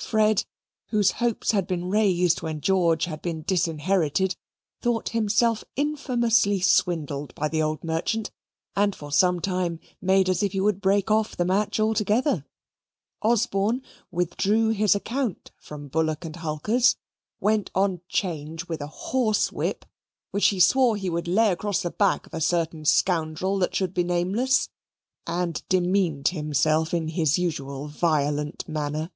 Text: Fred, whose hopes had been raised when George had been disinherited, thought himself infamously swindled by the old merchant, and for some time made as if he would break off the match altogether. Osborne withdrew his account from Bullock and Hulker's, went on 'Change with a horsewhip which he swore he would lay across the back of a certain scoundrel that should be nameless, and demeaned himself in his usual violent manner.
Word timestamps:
Fred, 0.00 0.44
whose 0.86 1.10
hopes 1.10 1.50
had 1.50 1.66
been 1.66 1.90
raised 1.90 2.40
when 2.40 2.60
George 2.60 3.06
had 3.06 3.20
been 3.20 3.42
disinherited, 3.42 4.36
thought 4.80 5.08
himself 5.08 5.64
infamously 5.74 6.60
swindled 6.60 7.34
by 7.34 7.48
the 7.48 7.60
old 7.60 7.82
merchant, 7.82 8.30
and 8.76 8.94
for 8.94 9.10
some 9.10 9.40
time 9.40 9.80
made 10.00 10.28
as 10.28 10.40
if 10.42 10.52
he 10.52 10.60
would 10.60 10.80
break 10.80 11.10
off 11.10 11.36
the 11.36 11.44
match 11.44 11.80
altogether. 11.80 12.46
Osborne 13.22 13.82
withdrew 14.12 14.68
his 14.68 14.94
account 14.94 15.50
from 15.58 15.88
Bullock 15.88 16.24
and 16.24 16.36
Hulker's, 16.36 16.96
went 17.40 17.68
on 17.74 18.00
'Change 18.08 18.66
with 18.68 18.80
a 18.80 18.86
horsewhip 18.86 19.84
which 20.30 20.46
he 20.46 20.60
swore 20.60 20.94
he 20.96 21.10
would 21.10 21.26
lay 21.28 21.50
across 21.50 21.82
the 21.82 21.90
back 21.90 22.24
of 22.24 22.32
a 22.32 22.40
certain 22.40 22.84
scoundrel 22.84 23.58
that 23.58 23.74
should 23.74 23.92
be 23.94 24.04
nameless, 24.04 24.70
and 25.26 25.64
demeaned 25.68 26.28
himself 26.28 26.94
in 26.94 27.08
his 27.08 27.36
usual 27.36 27.88
violent 27.88 28.66
manner. 28.68 29.10